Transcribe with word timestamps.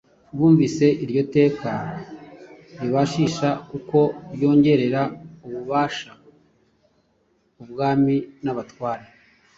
bumvise 0.37 0.85
Iryo 1.03 1.23
teka 1.35 1.71
ribashisha 2.81 3.49
kuko 3.69 3.99
ryongerera 4.35 5.01
ububasha 5.45 6.09
umwami 7.61 8.15
n'abatware, 8.43 9.05